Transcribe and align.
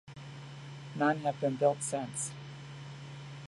None 0.95 1.17
have 1.19 1.39
been 1.39 1.57
built 1.57 1.83
since. 1.83 2.31